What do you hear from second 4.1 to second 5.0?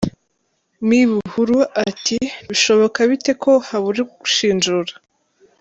ushinjura?